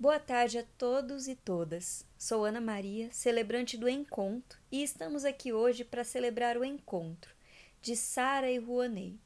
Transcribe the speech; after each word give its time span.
Boa 0.00 0.20
tarde 0.20 0.58
a 0.58 0.64
todos 0.78 1.26
e 1.26 1.34
todas. 1.34 2.06
Sou 2.16 2.44
Ana 2.44 2.60
Maria, 2.60 3.08
celebrante 3.10 3.76
do 3.76 3.88
encontro, 3.88 4.56
e 4.70 4.80
estamos 4.80 5.24
aqui 5.24 5.52
hoje 5.52 5.82
para 5.82 6.04
celebrar 6.04 6.56
o 6.56 6.64
encontro 6.64 7.34
de 7.82 7.96
Sara 7.96 8.48
e 8.48 8.58
Rouanet. 8.58 9.18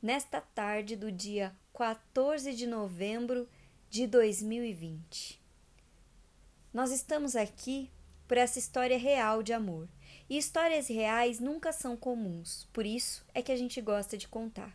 Nesta 0.00 0.40
tarde 0.40 0.96
do 0.96 1.12
dia 1.12 1.54
14 1.74 2.54
de 2.54 2.66
novembro 2.66 3.46
de 3.90 4.06
2020. 4.06 5.38
Nós 6.72 6.90
estamos 6.90 7.36
aqui 7.36 7.90
por 8.26 8.38
essa 8.38 8.58
história 8.58 8.98
real 8.98 9.42
de 9.42 9.52
amor. 9.52 9.86
E 10.30 10.38
histórias 10.38 10.88
reais 10.88 11.40
nunca 11.40 11.72
são 11.72 11.94
comuns, 11.94 12.66
por 12.72 12.86
isso 12.86 13.22
é 13.34 13.42
que 13.42 13.52
a 13.52 13.56
gente 13.56 13.82
gosta 13.82 14.16
de 14.16 14.26
contar. 14.26 14.74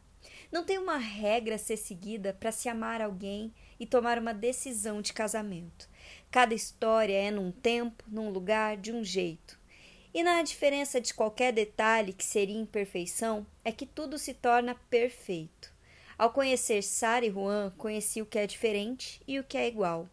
Não 0.52 0.64
tem 0.64 0.78
uma 0.78 0.98
regra 0.98 1.56
a 1.56 1.58
ser 1.58 1.78
seguida 1.78 2.32
para 2.32 2.52
se 2.52 2.70
amar 2.70 3.02
alguém 3.02 3.52
e 3.82 3.86
tomar 3.88 4.20
uma 4.20 4.32
decisão 4.32 5.02
de 5.02 5.12
casamento. 5.12 5.90
Cada 6.30 6.54
história 6.54 7.16
é 7.16 7.32
num 7.32 7.52
tempo, 7.52 8.04
num 8.08 8.30
lugar, 8.30 8.78
de 8.78 8.92
um 8.92 9.04
jeito. 9.04 9.60
E 10.14 10.22
na 10.22 10.44
diferença 10.44 11.02
de 11.02 11.16
qualquer 11.16 11.52
detalhe 11.52 12.14
que 12.14 12.24
seria 12.24 12.56
imperfeição, 12.56 13.44
é 13.66 13.72
que 13.72 13.88
tudo 13.88 14.20
se 14.20 14.36
torna 14.36 14.76
perfeito. 14.88 15.74
Ao 16.16 16.30
conhecer 16.30 16.84
Sara 16.84 17.26
e 17.26 17.32
Juan, 17.32 17.74
conheci 17.76 18.22
o 18.22 18.26
que 18.28 18.38
é 18.38 18.46
diferente 18.46 19.20
e 19.28 19.40
o 19.40 19.44
que 19.44 19.58
é 19.58 19.68
igual. 19.68 20.08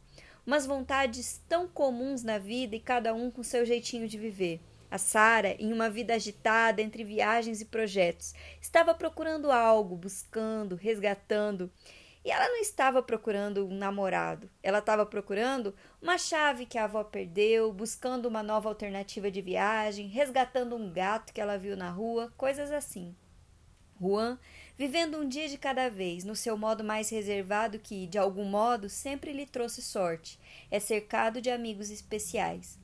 Umas 0.47 0.65
vontades 0.65 1.39
tão 1.47 1.69
comuns 1.69 2.23
na 2.23 2.39
vida 2.39 2.75
e 2.75 2.81
cada 2.81 3.13
um 3.13 3.31
com 3.31 3.43
seu 3.43 3.67
jeitinho 3.67 4.09
de 4.09 4.17
viver. 4.17 4.63
A 4.91 4.97
Sara, 4.97 5.55
em 5.59 5.75
uma 5.75 5.91
vida 5.91 6.15
agitada 6.15 6.81
entre 6.81 7.05
viagens 7.05 7.61
e 7.61 7.67
projetos, 7.67 8.33
estava 8.63 8.95
procurando 8.95 9.53
algo, 9.53 9.95
buscando, 9.95 10.75
resgatando. 10.75 11.71
E 12.29 12.31
ela 12.31 12.47
não 12.47 12.59
estava 12.59 13.03
procurando 13.03 13.67
um 13.67 13.75
namorado, 13.75 14.51
ela 14.63 14.81
estava 14.81 15.07
procurando 15.07 15.75
uma 15.99 16.19
chave 16.19 16.67
que 16.67 16.77
a 16.77 16.85
avó 16.85 17.03
perdeu, 17.03 17.73
buscando 17.73 18.27
uma 18.27 18.43
nova 18.43 18.69
alternativa 18.69 19.31
de 19.31 19.41
viagem, 19.41 20.09
resgatando 20.09 20.77
um 20.77 20.93
gato 20.93 21.33
que 21.33 21.41
ela 21.41 21.57
viu 21.57 21.75
na 21.75 21.89
rua, 21.89 22.31
coisas 22.37 22.71
assim. 22.71 23.17
Juan, 23.99 24.39
vivendo 24.77 25.17
um 25.17 25.27
dia 25.27 25.49
de 25.49 25.57
cada 25.57 25.89
vez, 25.89 26.23
no 26.23 26.37
seu 26.37 26.55
modo 26.55 26.85
mais 26.85 27.09
reservado 27.09 27.79
que, 27.79 28.07
de 28.07 28.19
algum 28.19 28.45
modo, 28.45 28.91
sempre 28.91 29.33
lhe 29.33 29.47
trouxe 29.47 29.81
sorte, 29.81 30.39
é 30.71 30.79
cercado 30.79 31.41
de 31.41 31.49
amigos 31.49 31.89
especiais. 31.89 32.79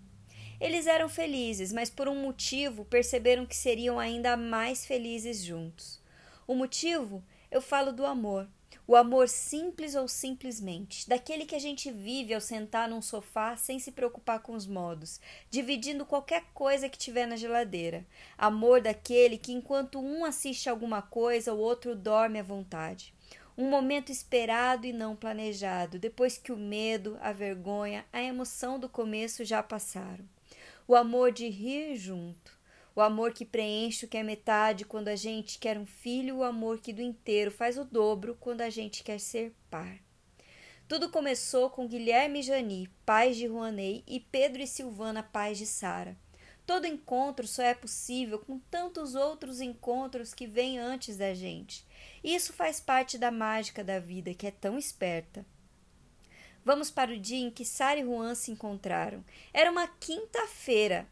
Eles 0.58 0.86
eram 0.86 1.06
felizes, 1.06 1.70
mas 1.70 1.90
por 1.90 2.08
um 2.08 2.18
motivo 2.18 2.86
perceberam 2.86 3.44
que 3.44 3.54
seriam 3.54 4.00
ainda 4.00 4.38
mais 4.38 4.86
felizes 4.86 5.44
juntos. 5.44 6.00
O 6.46 6.54
motivo? 6.54 7.22
Eu 7.50 7.60
falo 7.60 7.92
do 7.92 8.06
amor. 8.06 8.48
O 8.86 8.94
amor 8.94 9.28
simples 9.28 9.94
ou 9.94 10.06
simplesmente, 10.06 11.08
daquele 11.08 11.46
que 11.46 11.54
a 11.54 11.58
gente 11.58 11.90
vive 11.90 12.34
ao 12.34 12.40
sentar 12.40 12.86
num 12.86 13.00
sofá 13.00 13.56
sem 13.56 13.78
se 13.78 13.90
preocupar 13.90 14.40
com 14.40 14.52
os 14.52 14.66
modos, 14.66 15.20
dividindo 15.50 16.04
qualquer 16.04 16.44
coisa 16.52 16.88
que 16.88 16.98
tiver 16.98 17.26
na 17.26 17.36
geladeira. 17.36 18.06
Amor 18.36 18.82
daquele 18.82 19.38
que 19.38 19.52
enquanto 19.52 19.98
um 19.98 20.24
assiste 20.24 20.68
alguma 20.68 21.00
coisa, 21.00 21.54
o 21.54 21.58
outro 21.58 21.96
dorme 21.96 22.38
à 22.38 22.42
vontade. 22.42 23.14
Um 23.56 23.70
momento 23.70 24.12
esperado 24.12 24.86
e 24.86 24.92
não 24.92 25.16
planejado, 25.16 25.98
depois 25.98 26.36
que 26.36 26.52
o 26.52 26.56
medo, 26.56 27.16
a 27.22 27.32
vergonha, 27.32 28.04
a 28.12 28.22
emoção 28.22 28.78
do 28.78 28.88
começo 28.88 29.44
já 29.44 29.62
passaram 29.62 30.24
o 30.86 30.94
amor 30.94 31.32
de 31.32 31.48
rir 31.48 31.96
junto, 31.96 32.53
o 32.96 33.00
amor 33.00 33.32
que 33.32 33.44
preenche 33.44 34.06
o 34.06 34.08
que 34.08 34.16
é 34.16 34.22
metade 34.22 34.84
quando 34.84 35.08
a 35.08 35.16
gente 35.16 35.58
quer 35.58 35.76
um 35.78 35.86
filho, 35.86 36.36
o 36.36 36.44
amor 36.44 36.80
que 36.80 36.92
do 36.92 37.02
inteiro 37.02 37.50
faz 37.50 37.76
o 37.76 37.84
dobro 37.84 38.36
quando 38.38 38.60
a 38.60 38.70
gente 38.70 39.02
quer 39.02 39.18
ser 39.18 39.52
par. 39.68 39.98
Tudo 40.86 41.08
começou 41.08 41.70
com 41.70 41.88
Guilherme 41.88 42.40
e 42.40 42.42
Jani, 42.42 42.88
pais 43.06 43.36
de 43.36 43.46
Rouanet, 43.46 44.04
e 44.06 44.20
Pedro 44.20 44.62
e 44.62 44.66
Silvana, 44.66 45.22
pais 45.22 45.58
de 45.58 45.66
Sara. 45.66 46.16
Todo 46.66 46.86
encontro 46.86 47.46
só 47.46 47.62
é 47.62 47.74
possível 47.74 48.38
com 48.38 48.58
tantos 48.58 49.14
outros 49.14 49.60
encontros 49.60 50.32
que 50.32 50.46
vêm 50.46 50.78
antes 50.78 51.16
da 51.16 51.34
gente. 51.34 51.86
Isso 52.22 52.52
faz 52.52 52.80
parte 52.80 53.18
da 53.18 53.30
mágica 53.30 53.82
da 53.82 53.98
vida, 53.98 54.34
que 54.34 54.46
é 54.46 54.50
tão 54.50 54.78
esperta. 54.78 55.44
Vamos 56.64 56.90
para 56.90 57.12
o 57.12 57.18
dia 57.18 57.46
em 57.46 57.50
que 57.50 57.64
Sara 57.64 58.00
e 58.00 58.04
Juan 58.04 58.34
se 58.34 58.50
encontraram. 58.50 59.22
Era 59.52 59.70
uma 59.70 59.86
quinta-feira. 59.86 61.06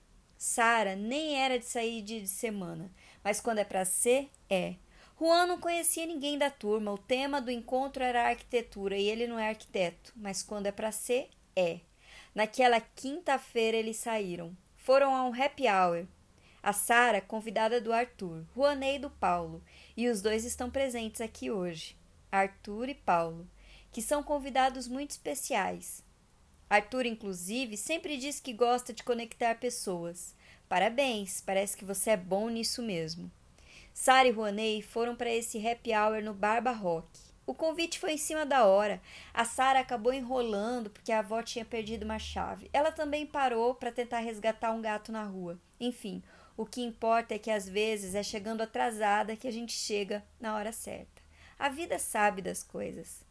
Sara 0.45 0.97
nem 0.97 1.41
era 1.41 1.57
de 1.57 1.65
sair 1.65 2.03
de 2.03 2.27
semana, 2.27 2.91
mas 3.23 3.41
quando 3.41 3.59
é 3.59 3.65
para 3.65 3.85
ser, 3.85 4.29
é. 4.51 4.75
Juan 5.17 5.47
não 5.47 5.61
conhecia 5.61 6.05
ninguém 6.05 6.37
da 6.37 6.51
turma. 6.51 6.91
O 6.91 6.99
tema 6.99 7.41
do 7.41 7.49
encontro 7.49 8.03
era 8.03 8.29
arquitetura 8.29 8.97
e 8.97 9.09
ele 9.09 9.29
não 9.29 9.39
é 9.39 9.51
arquiteto, 9.51 10.13
mas 10.17 10.43
quando 10.43 10.67
é 10.67 10.73
para 10.73 10.91
ser, 10.91 11.31
é. 11.55 11.79
Naquela 12.35 12.81
quinta-feira 12.81 13.77
eles 13.77 13.99
saíram. 13.99 14.57
Foram 14.79 15.15
a 15.15 15.23
um 15.25 15.33
happy 15.33 15.69
hour. 15.69 16.09
A 16.61 16.73
Sara, 16.73 17.21
convidada 17.21 17.81
do 17.81 17.93
Arthur, 17.93 18.45
Juanei 18.53 18.99
do 18.99 19.11
Paulo, 19.11 19.63
e 19.97 20.09
os 20.09 20.21
dois 20.21 20.45
estão 20.45 20.69
presentes 20.69 21.21
aqui 21.21 21.53
hoje. 21.53 21.97
Arthur 22.33 22.89
e 22.89 22.95
Paulo 22.95 23.49
que 23.93 24.01
são 24.01 24.23
convidados 24.23 24.89
muito 24.89 25.11
especiais. 25.11 26.03
Arthur, 26.73 27.05
inclusive, 27.05 27.77
sempre 27.77 28.17
diz 28.17 28.41
que 28.41 28.55
gosta 28.55 28.95
de 28.95 29.03
conectar 29.03 29.57
pessoas. 29.57 30.35
Parabéns, 30.71 31.43
parece 31.43 31.77
que 31.77 31.85
você 31.85 32.13
é 32.13 32.17
bom 32.17 32.49
nisso 32.49 32.83
mesmo. 32.83 33.31
Sara 33.93 34.27
e 34.27 34.31
Rouanet 34.31 34.81
foram 34.81 35.15
para 35.15 35.31
esse 35.31 35.59
happy 35.69 35.93
hour 35.93 36.23
no 36.23 36.33
Barba 36.33 36.71
Rock. 36.71 37.07
O 37.45 37.53
convite 37.53 37.99
foi 37.99 38.15
em 38.15 38.17
cima 38.17 38.47
da 38.47 38.65
hora. 38.65 39.03
A 39.35 39.45
Sara 39.45 39.81
acabou 39.81 40.15
enrolando 40.15 40.89
porque 40.89 41.13
a 41.13 41.19
avó 41.19 41.43
tinha 41.43 41.63
perdido 41.63 42.05
uma 42.05 42.19
chave. 42.19 42.71
Ela 42.73 42.91
também 42.91 43.27
parou 43.27 43.75
para 43.75 43.93
tentar 43.93 44.21
resgatar 44.21 44.73
um 44.73 44.81
gato 44.81 45.13
na 45.13 45.25
rua. 45.25 45.61
Enfim, 45.79 46.23
o 46.57 46.65
que 46.65 46.81
importa 46.81 47.35
é 47.35 47.39
que 47.39 47.51
às 47.51 47.69
vezes 47.69 48.15
é 48.15 48.23
chegando 48.23 48.63
atrasada 48.63 49.37
que 49.37 49.47
a 49.47 49.53
gente 49.53 49.75
chega 49.75 50.25
na 50.41 50.57
hora 50.57 50.73
certa. 50.73 51.21
A 51.59 51.69
vida 51.69 51.99
sabe 51.99 52.41
das 52.41 52.63
coisas. 52.63 53.31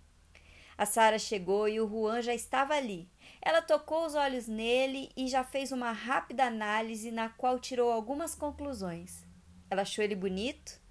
A 0.81 0.85
Sara 0.87 1.19
chegou 1.19 1.69
e 1.69 1.79
o 1.79 1.87
Juan 1.87 2.23
já 2.23 2.33
estava 2.33 2.73
ali. 2.73 3.07
Ela 3.39 3.61
tocou 3.61 4.03
os 4.03 4.15
olhos 4.15 4.47
nele 4.47 5.11
e 5.15 5.27
já 5.27 5.43
fez 5.43 5.71
uma 5.71 5.91
rápida 5.91 6.45
análise 6.45 7.11
na 7.11 7.29
qual 7.29 7.59
tirou 7.59 7.91
algumas 7.91 8.33
conclusões. 8.33 9.23
Ela 9.69 9.83
achou 9.83 10.03
ele 10.03 10.15
bonito, 10.15 10.81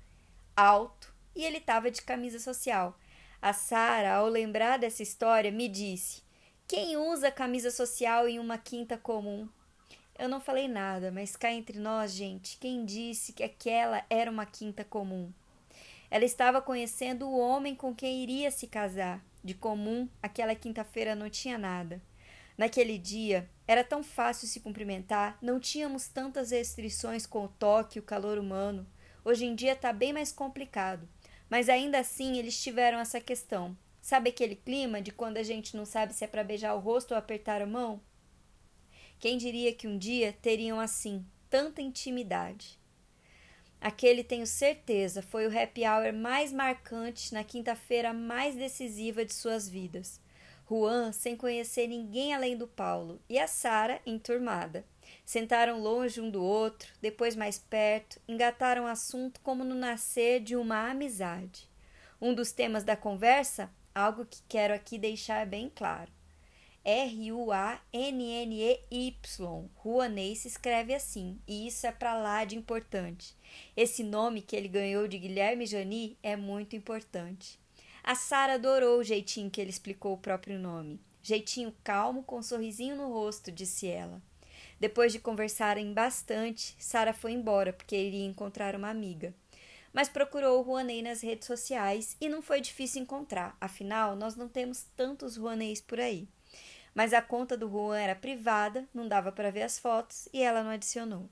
alto 0.56 1.12
e 1.34 1.45
ele 1.45 1.56
estava 1.56 1.91
de 1.91 2.03
camisa 2.03 2.39
social. 2.39 2.97
A 3.43 3.53
Sara, 3.53 4.15
ao 4.15 4.29
lembrar 4.29 4.79
dessa 4.79 5.03
história, 5.03 5.50
me 5.50 5.67
disse: 5.67 6.23
Quem 6.69 6.97
usa 6.97 7.29
camisa 7.29 7.73
social 7.73 8.29
em 8.29 8.39
uma 8.39 8.59
quinta 8.59 8.97
comum? 8.97 9.49
Eu 10.17 10.29
não 10.29 10.41
falei 10.41 10.69
nada, 10.69 11.11
mas 11.11 11.34
cá 11.34 11.50
entre 11.50 11.81
nós, 11.81 12.12
gente, 12.12 12.59
quem 12.59 12.84
disse 12.84 13.33
que 13.33 13.43
aquela 13.43 14.05
era 14.09 14.31
uma 14.31 14.47
quinta 14.47 14.84
comum? 14.84 15.33
Ela 16.09 16.25
estava 16.25 16.62
conhecendo 16.62 17.27
o 17.27 17.37
homem 17.37 17.75
com 17.75 17.93
quem 17.93 18.23
iria 18.23 18.53
se 18.53 18.69
casar. 18.69 19.21
De 19.43 19.55
comum, 19.55 20.09
aquela 20.23 20.55
quinta-feira 20.55 21.15
não 21.15 21.31
tinha 21.31 21.56
nada. 21.56 22.03
Naquele 22.59 22.99
dia, 22.99 23.49
era 23.67 23.83
tão 23.83 24.03
fácil 24.03 24.47
se 24.47 24.61
cumprimentar, 24.61 25.39
não 25.41 25.59
tínhamos 25.59 26.09
tantas 26.09 26.51
restrições 26.51 27.27
com 27.27 27.45
o 27.45 27.49
toque 27.49 27.99
e 27.99 28.00
o 28.00 28.05
calor 28.05 28.39
humano. 28.39 28.87
Hoje 29.25 29.47
em 29.47 29.55
dia 29.55 29.73
está 29.73 29.93
bem 29.93 30.12
mais 30.12 30.33
complicado. 30.33 31.09
Mas 31.49 31.69
ainda 31.69 31.99
assim, 31.99 32.37
eles 32.37 32.62
tiveram 32.62 32.99
essa 32.99 33.21
questão. 33.21 33.77
Sabe 34.00 34.31
aquele 34.31 34.56
clima 34.56 35.03
de 35.03 35.11
quando 35.11 35.37
a 35.37 35.43
gente 35.43 35.77
não 35.77 35.84
sabe 35.84 36.15
se 36.15 36.25
é 36.25 36.27
para 36.27 36.45
beijar 36.45 36.75
o 36.75 36.81
rosto 36.81 37.12
ou 37.12 37.19
apertar 37.19 37.61
a 37.61 37.67
mão? 37.67 38.00
Quem 39.19 39.37
diria 39.37 39.75
que 39.75 39.87
um 39.87 39.99
dia 39.99 40.33
teriam 40.41 40.81
assim, 40.81 41.27
tanta 41.50 41.83
intimidade? 41.83 42.80
Aquele, 43.81 44.23
tenho 44.23 44.47
certeza, 44.47 45.23
foi 45.23 45.47
o 45.47 45.59
happy 45.59 45.87
hour 45.87 46.13
mais 46.13 46.53
marcante 46.53 47.33
na 47.33 47.43
quinta-feira 47.43 48.13
mais 48.13 48.55
decisiva 48.55 49.25
de 49.25 49.33
suas 49.33 49.67
vidas. 49.67 50.21
Juan, 50.69 51.13
sem 51.13 51.35
conhecer 51.35 51.87
ninguém 51.87 52.35
além 52.35 52.56
do 52.56 52.69
Paulo, 52.69 53.21
e 53.29 53.38
a 53.38 53.49
Sara, 53.49 54.00
enturmada. 54.05 54.85
Sentaram 55.25 55.81
longe 55.81 56.21
um 56.21 56.31
do 56.31 56.44
outro, 56.44 56.93
depois 57.00 57.35
mais 57.35 57.59
perto, 57.59 58.21
engataram 58.29 58.87
assunto 58.87 59.41
como 59.41 59.65
no 59.65 59.75
nascer 59.75 60.41
de 60.41 60.55
uma 60.55 60.91
amizade. 60.91 61.69
Um 62.21 62.35
dos 62.35 62.53
temas 62.53 62.85
da 62.85 62.97
conversa, 62.97 63.71
algo 63.94 64.26
que 64.26 64.43
quero 64.47 64.75
aqui 64.75 64.99
deixar 64.99 65.47
bem 65.47 65.73
claro. 65.75 66.12
R-U-A-N-N-E-Y. 66.85 67.82
Rouanet 69.75 70.37
se 70.37 70.49
escreve 70.49 70.94
assim, 70.94 71.38
e 71.47 71.67
isso 71.67 71.87
é 71.87 71.93
para 71.93 72.15
lá 72.15 72.44
de 72.44 72.56
importante. 72.56 73.37
Esse 73.77 74.03
nome 74.03 74.41
que 74.41 74.56
ele 74.56 74.69
ganhou 74.69 75.06
de 75.06 75.19
Guilherme 75.19 75.67
Jani 75.67 76.17
é 76.23 76.37
muito 76.37 76.75
importante. 76.75 77.61
A 78.03 78.15
Sara 78.15 78.55
adorou 78.55 78.99
o 78.99 79.05
jeitinho 79.05 79.50
que 79.50 79.61
ele 79.61 79.69
explicou 79.69 80.15
o 80.15 80.19
próprio 80.19 80.59
nome. 80.59 80.99
Jeitinho 81.23 81.75
calmo, 81.85 82.23
com 82.23 82.38
um 82.38 82.43
sorrisinho 82.43 82.97
no 82.97 83.12
rosto, 83.12 83.53
disse 83.53 83.87
ela. 83.87 84.23
Depois 84.79 85.12
de 85.12 85.19
conversarem 85.19 85.93
bastante, 85.93 86.75
Sara 86.79 87.12
foi 87.12 87.33
embora 87.33 87.75
porque 87.75 87.94
iria 87.94 88.25
encontrar 88.25 88.75
uma 88.75 88.88
amiga. 88.88 89.35
Mas 89.93 90.09
procurou 90.09 90.59
o 90.59 90.62
Rouanet 90.62 91.03
nas 91.03 91.21
redes 91.21 91.47
sociais 91.47 92.17
e 92.19 92.29
não 92.29 92.41
foi 92.41 92.62
difícil 92.62 93.03
encontrar, 93.03 93.55
afinal, 93.61 94.17
nós 94.17 94.35
não 94.37 94.49
temos 94.49 94.87
tantos 94.97 95.37
Rouanets 95.37 95.83
por 95.83 96.00
aí. 96.00 96.26
Mas 96.94 97.12
a 97.12 97.22
conta 97.22 97.56
do 97.56 97.69
Juan 97.69 97.98
era 97.98 98.14
privada, 98.14 98.88
não 98.92 99.06
dava 99.06 99.31
para 99.32 99.50
ver 99.50 99.62
as 99.62 99.78
fotos 99.78 100.28
e 100.32 100.42
ela 100.42 100.62
não 100.62 100.70
adicionou. 100.70 101.28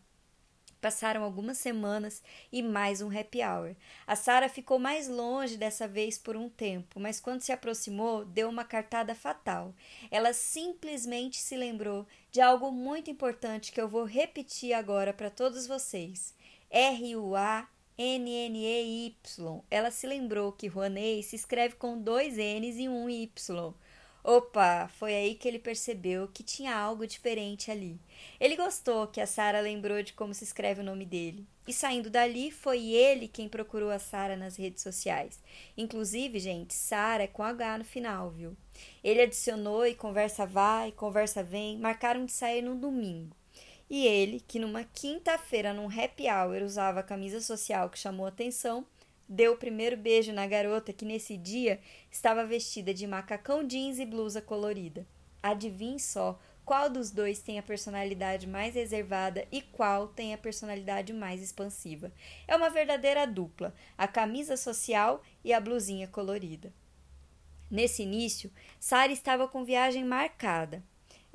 Passaram 0.81 1.25
algumas 1.25 1.59
semanas 1.59 2.23
e 2.53 2.63
mais 2.63 3.03
um 3.03 3.11
happy 3.11 3.43
hour. 3.43 3.75
A 4.07 4.15
Sara 4.15 4.49
ficou 4.49 4.79
mais 4.79 5.09
longe 5.09 5.57
dessa 5.57 5.89
vez 5.89 6.17
por 6.17 6.37
um 6.37 6.49
tempo, 6.49 7.01
mas 7.01 7.19
quando 7.21 7.41
se 7.41 7.51
aproximou, 7.51 8.25
deu 8.25 8.49
uma 8.49 8.65
cartada 8.65 9.13
fatal. 9.13 9.75
Ela 10.09 10.33
simplesmente 10.33 11.39
se 11.39 11.57
lembrou 11.57 12.07
de 12.31 12.41
algo 12.41 12.71
muito 12.71 13.11
importante 13.11 13.73
que 13.73 13.81
eu 13.81 13.89
vou 13.89 14.05
repetir 14.05 14.73
agora 14.73 15.13
para 15.13 15.31
todos 15.31 15.67
vocês. 15.67 16.33
R-U-A 16.71 17.69
N-N-E-Y. 17.99 19.65
Ela 19.69 19.91
se 19.91 20.07
lembrou 20.07 20.53
que 20.53 20.69
Rouanet 20.69 21.25
se 21.25 21.35
escreve 21.35 21.75
com 21.75 22.01
dois 22.01 22.37
N's 22.37 22.79
e 22.79 22.89
um 22.89 23.11
Y. 23.11 23.75
Opa, 24.31 24.91
foi 24.99 25.15
aí 25.15 25.35
que 25.35 25.49
ele 25.49 25.59
percebeu 25.59 26.29
que 26.29 26.43
tinha 26.43 26.77
algo 26.77 27.07
diferente 27.07 27.71
ali. 27.71 27.99
Ele 28.39 28.57
gostou 28.57 29.07
que 29.07 29.23
a 29.23 29.27
Sara 29.27 29.59
lembrou 29.59 30.03
de 30.03 30.13
como 30.13 30.35
se 30.35 30.45
escreve 30.45 30.83
o 30.83 30.85
nome 30.85 31.07
dele. 31.07 31.47
E 31.67 31.73
saindo 31.73 32.11
dali, 32.11 32.51
foi 32.51 32.91
ele 32.91 33.27
quem 33.27 33.49
procurou 33.49 33.89
a 33.89 33.99
Sara 33.99 34.37
nas 34.37 34.55
redes 34.57 34.83
sociais. 34.83 35.41
Inclusive, 35.79 36.39
gente, 36.41 36.75
Sara 36.75 37.23
é 37.23 37.27
com 37.27 37.43
H 37.43 37.79
no 37.79 37.85
final, 37.87 38.29
viu? 38.29 38.55
Ele 39.03 39.23
adicionou 39.23 39.87
e 39.87 39.95
conversa 39.95 40.45
vai, 40.45 40.93
conversa 40.93 41.43
vem, 41.43 41.79
marcaram 41.79 42.27
de 42.27 42.33
sair 42.33 42.61
no 42.61 42.75
domingo. 42.75 43.35
E 43.89 44.07
ele, 44.07 44.45
que 44.47 44.59
numa 44.59 44.85
quinta-feira, 44.85 45.73
num 45.73 45.87
happy 45.87 46.25
hour, 46.29 46.63
usava 46.63 47.01
a 47.01 47.03
camisa 47.03 47.41
social 47.41 47.89
que 47.89 47.99
chamou 47.99 48.27
atenção, 48.27 48.85
deu 49.29 49.53
o 49.53 49.57
primeiro 49.57 49.97
beijo 49.97 50.33
na 50.33 50.47
garota 50.47 50.93
que 50.93 51.05
nesse 51.05 51.37
dia 51.37 51.81
estava 52.11 52.47
vestida 52.47 52.95
de 52.95 53.07
macacão 53.07 53.67
jeans 53.67 53.99
e 53.99 54.07
blusa 54.07 54.41
colorida. 54.41 55.07
Adivinhe 55.43 56.01
só 56.01 56.39
qual 56.65 56.91
dos 56.91 57.11
dois 57.11 57.41
tem 57.41 57.59
a 57.59 57.63
personalidade 57.63 58.47
mais 58.47 58.75
reservada 58.75 59.47
e 59.51 59.63
qual 59.63 60.09
tem 60.09 60.35
a 60.35 60.39
personalidade 60.39 61.13
mais 61.13 61.43
expansiva. 61.43 62.13
É 62.47 62.55
uma 62.55 62.69
verdadeira 62.69 63.27
dupla, 63.27 63.75
a 63.97 64.07
camisa 64.07 64.57
social 64.57 65.23
e 65.43 65.53
a 65.53 65.61
blusinha 65.61 66.07
colorida. 66.07 66.73
Nesse 67.71 68.03
início, 68.03 68.51
Sara 68.81 69.13
estava 69.13 69.47
com 69.47 69.65
viagem 69.65 70.05
marcada. 70.05 70.83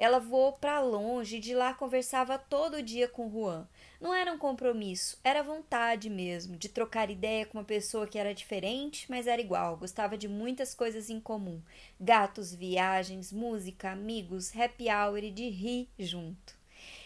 Ela 0.04 0.20
voou 0.20 0.52
para 0.52 0.82
longe 0.82 1.38
e 1.38 1.40
de 1.40 1.56
lá 1.56 1.74
conversava 1.74 2.38
todo 2.38 2.84
dia 2.84 3.08
com 3.08 3.32
Juan. 3.32 3.66
Não 4.02 4.14
era 4.14 4.34
um 4.34 4.38
compromisso, 4.38 5.18
era 5.24 5.42
vontade 5.42 6.10
mesmo 6.10 6.58
de 6.58 6.68
trocar 6.68 7.10
ideia 7.10 7.46
com 7.46 7.58
uma 7.58 7.64
pessoa 7.64 8.06
que 8.06 8.20
era 8.20 8.34
diferente, 8.34 9.10
mas 9.10 9.28
era 9.28 9.42
igual, 9.42 9.78
gostava 9.78 10.18
de 10.18 10.28
muitas 10.28 10.76
coisas 10.76 11.10
em 11.10 11.22
comum: 11.22 11.62
gatos, 11.98 12.54
viagens, 12.54 13.32
música, 13.32 13.92
amigos, 13.92 14.54
happy 14.54 14.90
hour 14.90 15.24
e 15.24 15.32
de 15.32 15.48
rir 15.48 15.88
junto. 15.98 16.54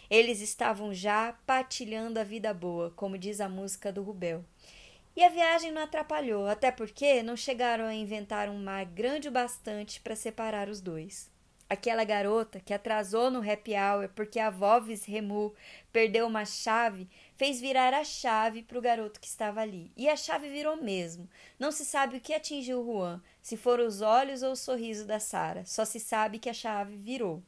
Eles 0.09 0.41
estavam 0.41 0.91
já 0.91 1.37
patilhando 1.45 2.19
a 2.19 2.23
vida 2.23 2.51
boa, 2.51 2.89
como 2.95 3.15
diz 3.15 3.39
a 3.39 3.47
música 3.47 3.91
do 3.91 4.01
Rubel. 4.01 4.43
E 5.15 5.23
a 5.23 5.29
viagem 5.29 5.71
não 5.71 5.83
atrapalhou, 5.83 6.47
até 6.47 6.71
porque 6.71 7.21
não 7.21 7.37
chegaram 7.37 7.85
a 7.85 7.93
inventar 7.93 8.49
um 8.49 8.57
mar 8.57 8.85
grande 8.85 9.27
o 9.27 9.31
bastante 9.31 10.01
para 10.01 10.15
separar 10.15 10.67
os 10.67 10.81
dois. 10.81 11.36
Aquela 11.69 12.05
garota 12.05 12.61
que 12.61 12.73
atrasou 12.73 13.29
no 13.29 13.39
happy 13.39 13.73
hour 13.73 14.09
porque 14.15 14.39
a 14.39 14.49
Voves 14.49 15.03
Remu 15.03 15.53
perdeu 15.91 16.25
uma 16.25 16.45
chave 16.45 17.09
fez 17.35 17.59
virar 17.59 17.93
a 17.93 18.05
chave 18.05 18.63
para 18.63 18.79
o 18.79 18.81
garoto 18.81 19.19
que 19.19 19.27
estava 19.27 19.59
ali. 19.59 19.91
E 19.97 20.07
a 20.07 20.15
chave 20.15 20.49
virou 20.49 20.77
mesmo. 20.81 21.29
Não 21.59 21.71
se 21.71 21.83
sabe 21.83 22.17
o 22.17 22.21
que 22.21 22.33
atingiu 22.33 22.85
Juan, 22.85 23.21
se 23.41 23.57
foram 23.57 23.85
os 23.85 24.01
olhos 24.01 24.43
ou 24.43 24.53
o 24.53 24.55
sorriso 24.55 25.05
da 25.05 25.19
Sara. 25.19 25.65
Só 25.65 25.83
se 25.83 25.99
sabe 25.99 26.39
que 26.39 26.49
a 26.49 26.53
chave 26.53 26.95
virou. 26.95 27.43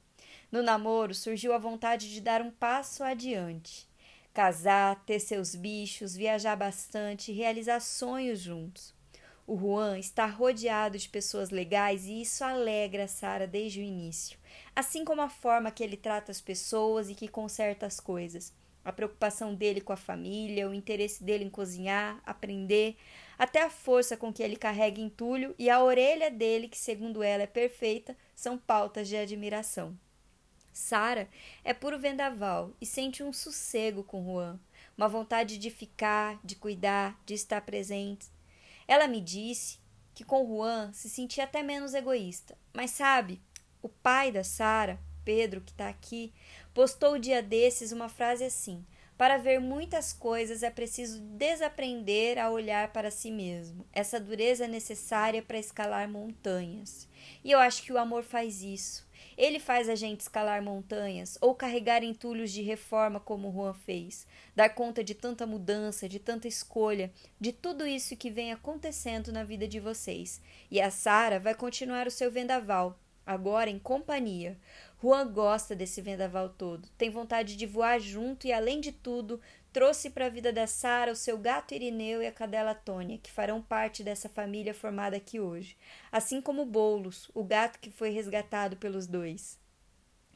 No 0.52 0.62
namoro 0.62 1.14
surgiu 1.14 1.54
a 1.54 1.58
vontade 1.58 2.12
de 2.12 2.20
dar 2.20 2.42
um 2.42 2.52
passo 2.52 3.04
adiante. 3.04 3.88
Casar, 4.34 5.02
ter 5.06 5.20
seus 5.20 5.56
bichos, 5.56 6.16
viajar 6.16 6.58
bastante, 6.58 7.32
realizar 7.32 7.80
sonhos 7.80 8.40
juntos. 8.40 8.99
O 9.52 9.58
Juan 9.58 9.98
está 9.98 10.28
rodeado 10.28 10.96
de 10.96 11.10
pessoas 11.10 11.50
legais 11.50 12.06
e 12.06 12.22
isso 12.22 12.44
alegra 12.44 13.08
Sara 13.08 13.48
desde 13.48 13.80
o 13.80 13.84
início, 13.84 14.38
assim 14.76 15.04
como 15.04 15.24
a 15.24 15.28
forma 15.28 15.72
que 15.72 15.84
ele 15.84 15.98
trata 15.98 16.32
as 16.32 16.40
pessoas 16.40 17.10
e 17.10 17.16
que 17.16 17.28
conserta 17.28 17.88
as 17.88 18.00
coisas. 18.00 18.54
A 18.86 18.94
preocupação 18.94 19.56
dele 19.56 19.82
com 19.82 19.92
a 19.92 19.98
família, 19.98 20.70
o 20.70 20.74
interesse 20.74 21.24
dele 21.24 21.46
em 21.46 21.50
cozinhar, 21.50 22.22
aprender, 22.28 22.96
até 23.40 23.64
a 23.64 23.72
força 23.72 24.16
com 24.16 24.32
que 24.32 24.44
ele 24.44 24.56
carrega 24.56 25.02
entulho 25.02 25.56
e 25.58 25.68
a 25.68 25.84
orelha 25.84 26.30
dele, 26.30 26.68
que 26.68 26.78
segundo 26.78 27.24
ela 27.24 27.42
é 27.42 27.48
perfeita, 27.48 28.16
são 28.36 28.56
pautas 28.56 29.08
de 29.08 29.18
admiração. 29.18 29.98
Sara 30.72 31.28
é 31.64 31.74
puro 31.74 31.98
vendaval 31.98 32.72
e 32.80 32.86
sente 32.86 33.24
um 33.24 33.34
sossego 33.34 34.04
com 34.04 34.24
Juan, 34.24 34.60
uma 34.96 35.08
vontade 35.08 35.58
de 35.58 35.72
ficar, 35.72 36.40
de 36.44 36.56
cuidar, 36.56 37.20
de 37.26 37.34
estar 37.34 37.62
presente, 37.62 38.28
ela 38.90 39.08
me 39.08 39.22
disse 39.22 39.78
que 40.16 40.24
com 40.24 40.48
Juan 40.48 40.92
se 40.94 41.08
sentia 41.08 41.44
até 41.44 41.62
menos 41.62 41.94
egoísta. 41.94 42.58
Mas 42.74 42.90
sabe, 42.90 43.40
o 43.84 43.88
pai 43.88 44.32
da 44.32 44.44
Sara, 44.44 45.00
Pedro, 45.24 45.62
que 45.62 45.70
está 45.70 45.88
aqui, 45.88 46.34
postou 46.74 47.14
o 47.14 47.20
dia 47.20 47.40
desses 47.44 47.92
uma 47.92 48.10
frase 48.10 48.44
assim: 48.44 48.84
Para 49.16 49.38
ver 49.38 49.60
muitas 49.60 50.12
coisas 50.12 50.64
é 50.64 50.72
preciso 50.72 51.22
desaprender 51.22 52.40
a 52.40 52.50
olhar 52.50 52.92
para 52.92 53.12
si 53.12 53.30
mesmo. 53.30 53.86
Essa 53.94 54.20
dureza 54.20 54.66
é 54.66 54.68
necessária 54.68 55.44
para 55.44 55.60
escalar 55.60 56.10
montanhas. 56.10 57.08
E 57.44 57.52
eu 57.52 57.60
acho 57.60 57.84
que 57.84 57.94
o 57.94 57.98
amor 58.00 58.24
faz 58.24 58.64
isso. 58.64 59.08
Ele 59.40 59.58
faz 59.58 59.88
a 59.88 59.96
gente 59.96 60.20
escalar 60.20 60.62
montanhas 60.62 61.38
ou 61.40 61.56
carregar 61.56 62.04
entulhos 62.04 62.52
de 62.52 62.62
reforma 62.62 63.22
como 63.22 63.50
Juan 63.54 63.74
fez, 63.74 64.28
dar 64.54 64.68
conta 64.68 65.02
de 65.02 65.16
tanta 65.16 65.48
mudança, 65.48 66.10
de 66.10 66.20
tanta 66.20 66.46
escolha, 66.46 67.10
de 67.40 67.54
tudo 67.54 67.88
isso 67.88 68.18
que 68.18 68.30
vem 68.30 68.52
acontecendo 68.52 69.32
na 69.32 69.46
vida 69.46 69.66
de 69.66 69.80
vocês. 69.80 70.42
E 70.70 70.82
a 70.82 70.92
Sara 70.92 71.40
vai 71.40 71.56
continuar 71.56 72.06
o 72.06 72.12
seu 72.12 72.30
vendaval, 72.30 73.00
agora 73.26 73.70
em 73.70 73.80
companhia. 73.80 74.58
Juan 75.02 75.32
gosta 75.32 75.74
desse 75.74 76.02
vendaval 76.02 76.50
todo, 76.50 76.90
tem 76.98 77.10
vontade 77.10 77.56
de 77.56 77.66
voar 77.66 77.98
junto 77.98 78.46
e, 78.46 78.52
além 78.52 78.82
de 78.82 78.92
tudo, 78.92 79.40
trouxe 79.72 80.10
para 80.10 80.26
a 80.26 80.30
vida 80.30 80.52
da 80.52 80.68
Sara 80.68 81.12
o 81.12 81.16
seu 81.16 81.38
gato 81.38 81.74
Irineu 81.74 82.22
e 82.22 82.28
a 82.28 82.32
cadela 82.32 82.74
Tônia, 82.74 83.18
que 83.18 83.32
farão 83.32 83.62
parte 83.62 84.04
dessa 84.04 84.28
família 84.28 84.74
formada 84.74 85.18
aqui 85.18 85.40
hoje, 85.40 85.78
assim 86.12 86.42
como 86.42 86.66
Bolos, 86.66 87.30
o 87.34 87.44
gato 87.44 87.80
que 87.80 87.92
foi 87.92 88.10
resgatado 88.10 88.78
pelos 88.78 89.08
dois. 89.08 89.60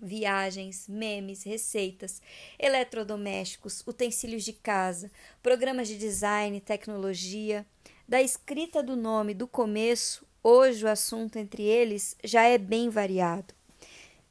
Viagens, 0.01 0.87
memes, 0.87 1.43
receitas, 1.43 2.21
eletrodomésticos, 2.59 3.83
utensílios 3.87 4.43
de 4.43 4.53
casa, 4.53 5.09
programas 5.41 5.87
de 5.87 5.97
design, 5.97 6.59
tecnologia. 6.59 7.65
Da 8.07 8.21
escrita 8.21 8.83
do 8.83 8.97
nome 8.97 9.33
do 9.33 9.47
começo, 9.47 10.27
hoje 10.43 10.83
o 10.83 10.89
assunto 10.89 11.37
entre 11.37 11.63
eles 11.63 12.17
já 12.23 12.43
é 12.43 12.57
bem 12.57 12.89
variado. 12.89 13.53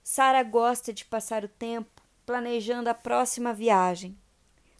Sara 0.05 0.43
gosta 0.43 0.93
de 0.93 1.05
passar 1.07 1.45
o 1.45 1.49
tempo 1.49 2.03
planejando 2.27 2.91
a 2.91 2.95
próxima 2.95 3.55
viagem, 3.55 4.17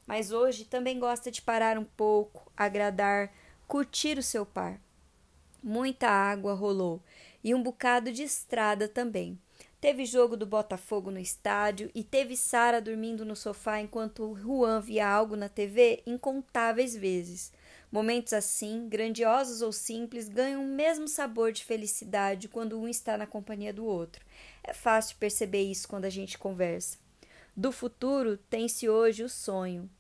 mas 0.07 0.33
hoje 0.33 0.65
também 0.65 0.99
gosta 0.99 1.31
de 1.31 1.43
parar 1.43 1.79
um 1.79 1.85
pouco, 1.85 2.51
agradar, 2.57 3.33
curtir 3.67 4.19
o 4.19 4.23
seu 4.23 4.45
par. 4.45 4.81
Muita 5.63 6.09
água 6.09 6.55
rolou 6.55 7.01
e 7.43 7.55
um 7.55 7.63
bocado 7.63 8.13
de 8.13 8.23
estrada 8.23 8.89
também. 8.89 9.39
Teve 9.81 10.05
jogo 10.05 10.37
do 10.37 10.47
Botafogo 10.47 11.11
no 11.11 11.19
estádio 11.19 11.91
e 11.93 12.05
teve 12.05 12.37
Sara 12.37 12.81
dormindo 12.81 13.25
no 13.25 13.35
sofá 13.35 13.81
enquanto 13.81 14.37
Juan 14.37 14.81
via 14.81 15.09
algo 15.09 15.35
na 15.35 15.49
TV 15.49 16.03
incontáveis 16.07 16.97
vezes. 16.97 17.53
Momentos 17.91 18.33
assim, 18.33 18.89
grandiosos 18.89 19.61
ou 19.61 19.73
simples, 19.73 20.29
ganham 20.29 20.63
o 20.63 20.69
mesmo 20.69 21.09
sabor 21.09 21.51
de 21.51 21.65
felicidade 21.65 22.49
quando 22.49 22.81
um 22.81 22.89
está 22.89 23.19
na 23.19 23.27
companhia 23.27 23.73
do 23.73 23.85
outro. 23.85 24.25
É 24.63 24.73
fácil 24.73 25.17
perceber 25.19 25.63
isso 25.63 25.89
quando 25.89 26.05
a 26.05 26.11
gente 26.11 26.39
conversa. 26.39 27.02
Do 27.57 27.71
futuro 27.71 28.37
tem-se 28.37 28.89
hoje 28.89 29.23
o 29.23 29.29
sonho. 29.29 29.91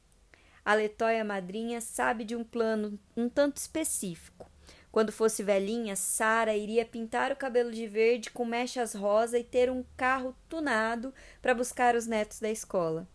A 0.64 0.74
Letóia 0.74 1.22
madrinha 1.22 1.80
sabe 1.80 2.24
de 2.24 2.34
um 2.34 2.42
plano 2.42 2.98
um 3.14 3.28
tanto 3.28 3.58
específico. 3.58 4.50
Quando 4.90 5.12
fosse 5.12 5.42
velhinha, 5.42 5.94
Sara 5.94 6.56
iria 6.56 6.84
pintar 6.84 7.30
o 7.30 7.36
cabelo 7.36 7.70
de 7.70 7.86
verde 7.86 8.30
com 8.30 8.44
mechas 8.44 8.94
rosa 8.94 9.38
e 9.38 9.44
ter 9.44 9.70
um 9.70 9.84
carro 9.96 10.34
tunado 10.48 11.12
para 11.40 11.54
buscar 11.54 11.94
os 11.94 12.06
netos 12.06 12.40
da 12.40 12.50
escola. 12.50 13.06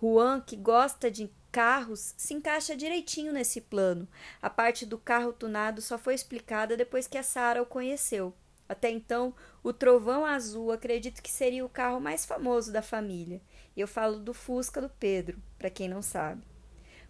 Juan, 0.00 0.40
que 0.40 0.56
gosta 0.56 1.10
de 1.10 1.30
carros, 1.50 2.14
se 2.16 2.34
encaixa 2.34 2.76
direitinho 2.76 3.32
nesse 3.32 3.62
plano. 3.62 4.06
A 4.42 4.50
parte 4.50 4.84
do 4.84 4.98
carro 4.98 5.32
tunado 5.32 5.80
só 5.80 5.96
foi 5.96 6.14
explicada 6.14 6.76
depois 6.76 7.06
que 7.06 7.16
a 7.16 7.22
Sara 7.22 7.62
o 7.62 7.66
conheceu. 7.66 8.34
Até 8.68 8.90
então, 8.90 9.34
o 9.62 9.72
Trovão 9.72 10.24
Azul 10.24 10.72
acredito 10.72 11.22
que 11.22 11.30
seria 11.30 11.64
o 11.64 11.68
carro 11.68 12.00
mais 12.00 12.24
famoso 12.24 12.72
da 12.72 12.82
família. 12.82 13.40
E 13.76 13.80
eu 13.80 13.88
falo 13.88 14.18
do 14.18 14.34
Fusca 14.34 14.80
do 14.80 14.88
Pedro, 14.88 15.40
para 15.58 15.70
quem 15.70 15.88
não 15.88 16.02
sabe. 16.02 16.42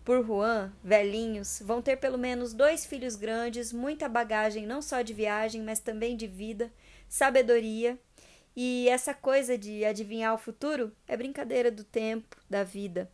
Por 0.04 0.24
Juan, 0.24 0.72
velhinhos, 0.84 1.60
vão 1.64 1.82
ter 1.82 1.96
pelo 1.96 2.16
menos 2.16 2.54
dois 2.54 2.86
filhos 2.86 3.16
grandes, 3.16 3.72
muita 3.72 4.08
bagagem 4.08 4.64
não 4.64 4.80
só 4.80 5.02
de 5.02 5.12
viagem, 5.12 5.62
mas 5.62 5.80
também 5.80 6.16
de 6.16 6.28
vida, 6.28 6.72
sabedoria 7.08 7.98
E 8.54 8.88
essa 8.88 9.12
coisa 9.12 9.58
de 9.58 9.84
adivinhar 9.84 10.34
o 10.34 10.38
futuro 10.38 10.92
é 11.06 11.16
brincadeira 11.16 11.70
do 11.70 11.84
tempo, 11.84 12.36
da 12.48 12.64
vida. 12.64 13.10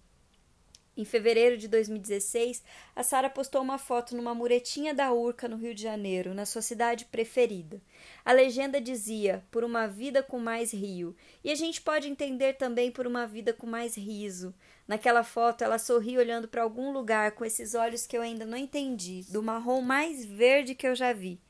Em 0.95 1.07
fevereiro 1.07 1.57
de 1.57 1.69
2016, 1.69 2.63
a 2.95 3.03
Sara 3.03 3.31
postou 3.31 3.63
uma 3.63 3.79
foto 3.79 4.15
numa 4.15 4.35
muretinha 4.35 4.93
da 4.93 5.11
Urca, 5.11 5.49
no 5.49 5.57
Rio 5.57 5.75
de 5.75 5.83
Janeiro, 5.83 6.35
na 6.35 6.45
sua 6.45 6.61
cidade 6.61 7.07
preferida. 7.07 7.81
A 8.23 8.33
legenda 8.33 8.79
dizia: 8.79 9.43
Por 9.51 9.65
uma 9.65 9.87
vida 9.87 10.23
com 10.23 10.39
mais 10.39 10.71
rio. 10.71 11.17
E 11.43 11.51
a 11.51 11.55
gente 11.55 11.81
pode 11.81 12.09
entender 12.09 12.55
também 12.55 12.91
por 12.91 13.07
uma 13.07 13.27
vida 13.27 13.55
com 13.55 13.67
mais 13.67 13.97
riso. 13.97 14.55
Naquela 14.87 15.25
foto, 15.25 15.65
ela 15.65 15.79
sorri 15.79 16.19
olhando 16.19 16.47
para 16.47 16.63
algum 16.63 16.93
lugar 16.93 17.33
com 17.33 17.45
esses 17.45 17.75
olhos 17.75 18.07
que 18.07 18.17
eu 18.17 18.21
ainda 18.21 18.45
não 18.45 18.59
entendi, 18.59 19.25
do 19.31 19.43
marrom 19.43 19.81
mais 19.81 20.27
verde 20.27 20.75
que 20.75 20.87
eu 20.87 20.95
já 20.95 21.15
vi 21.15 21.41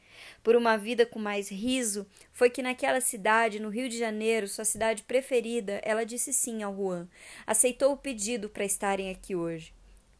por 0.43 0.57
uma 0.57 0.77
vida 0.77 1.07
com 1.07 1.19
mais 1.19 1.49
riso, 1.51 2.07
foi 2.33 2.51
que 2.51 2.63
naquela 2.63 3.01
cidade, 3.01 3.61
no 3.61 3.69
Rio 3.69 3.89
de 3.89 3.99
Janeiro, 3.99 4.49
sua 4.49 4.65
cidade 4.65 5.03
preferida, 5.05 5.81
ela 5.85 6.05
disse 6.05 6.33
sim 6.33 6.63
ao 6.63 6.75
Juan. 6.75 7.09
Aceitou 7.47 7.93
o 7.93 7.97
pedido 7.97 8.49
para 8.49 8.65
estarem 8.65 9.11
aqui 9.11 9.37
hoje. 9.37 9.73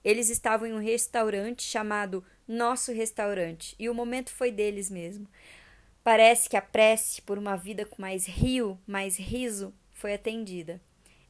Eles 0.05 0.31
estavam 0.31 0.67
em 0.67 0.73
um 0.73 0.81
restaurante 0.81 1.63
chamado 1.63 2.25
Nosso 2.47 2.93
Restaurante, 2.93 3.75
e 3.79 3.89
o 3.89 3.95
momento 3.95 4.31
foi 4.31 4.51
deles 4.51 4.91
mesmo. 4.91 5.29
Parece 6.05 6.49
que 6.49 6.57
a 6.57 6.63
prece 6.63 7.23
por 7.23 7.39
uma 7.39 7.57
vida 7.57 7.85
com 7.85 8.03
mais 8.03 8.27
rio, 8.27 8.79
mais 8.87 9.17
riso, 9.17 9.73
foi 9.93 10.15
atendida. 10.15 10.81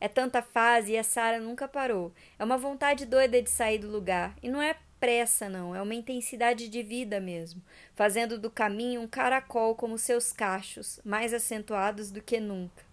É 0.01 0.09
tanta 0.09 0.43
fase 0.43 0.93
e 0.93 0.99
a 0.99 1.05
Sara 1.05 1.39
nunca 1.39 1.69
parou. 1.69 2.13
É 2.39 2.45
uma 2.45 2.57
vontade 2.57 3.07
doida 3.07 3.41
de 3.41 3.51
sair 3.51 3.79
do 3.79 3.91
lugar, 3.91 4.35
e 4.43 4.49
não 4.49 4.61
é 4.61 4.77
pressa, 5.03 5.49
não, 5.49 5.75
é 5.75 5.83
uma 5.83 5.97
intensidade 5.97 6.69
de 6.69 6.81
vida 6.81 7.19
mesmo, 7.19 7.61
fazendo 7.93 8.39
do 8.39 8.49
caminho 8.49 9.01
um 9.01 9.09
caracol 9.09 9.75
como 9.75 9.99
seus 9.99 10.33
cachos, 10.33 11.01
mais 11.05 11.35
acentuados 11.35 12.13
do 12.13 12.23
que 12.23 12.39
nunca. 12.39 12.85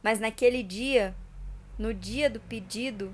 Mas 0.00 0.20
naquele 0.20 0.62
dia, 0.62 1.12
no 1.76 1.92
dia 1.92 2.30
do 2.30 2.38
pedido, 2.38 3.12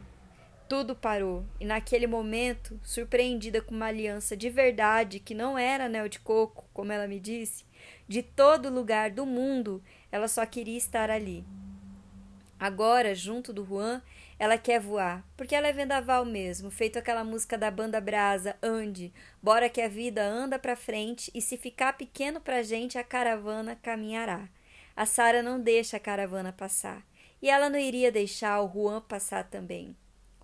tudo 0.68 0.94
parou, 0.94 1.46
e 1.58 1.64
naquele 1.64 2.06
momento, 2.06 2.78
surpreendida 2.84 3.62
com 3.62 3.74
uma 3.74 3.86
aliança 3.86 4.36
de 4.36 4.50
verdade 4.50 5.18
que 5.18 5.34
não 5.34 5.56
era 5.56 5.86
anel 5.86 6.06
de 6.06 6.18
coco, 6.18 6.66
como 6.74 6.92
ela 6.92 7.08
me 7.08 7.18
disse, 7.18 7.64
de 8.06 8.22
todo 8.22 8.68
lugar 8.68 9.10
do 9.10 9.24
mundo, 9.24 9.82
ela 10.10 10.28
só 10.28 10.44
queria 10.44 10.76
estar 10.76 11.08
ali. 11.08 11.42
Agora, 12.60 13.14
junto 13.14 13.50
do 13.50 13.64
Juan, 13.64 14.02
ela 14.42 14.58
quer 14.58 14.80
voar, 14.80 15.24
porque 15.36 15.54
ela 15.54 15.68
é 15.68 15.72
vendaval 15.72 16.24
mesmo, 16.24 16.68
feito 16.68 16.98
aquela 16.98 17.22
música 17.22 17.56
da 17.56 17.70
banda 17.70 18.00
Brasa, 18.00 18.56
ande, 18.60 19.14
bora 19.40 19.68
que 19.68 19.80
a 19.80 19.86
vida 19.86 20.20
anda 20.20 20.58
pra 20.58 20.74
frente 20.74 21.30
e 21.32 21.40
se 21.40 21.56
ficar 21.56 21.92
pequeno 21.92 22.40
pra 22.40 22.60
gente, 22.60 22.98
a 22.98 23.04
caravana 23.04 23.78
caminhará. 23.80 24.48
A 24.96 25.06
Sara 25.06 25.44
não 25.44 25.60
deixa 25.60 25.96
a 25.96 26.00
caravana 26.00 26.52
passar, 26.52 27.06
e 27.40 27.48
ela 27.48 27.70
não 27.70 27.78
iria 27.78 28.10
deixar 28.10 28.60
o 28.62 28.68
Juan 28.68 29.00
passar 29.02 29.48
também. 29.48 29.96